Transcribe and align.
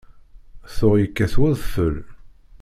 Tuɣ 0.75 0.93
yekkat 0.97 1.33
wedfel. 1.41 1.95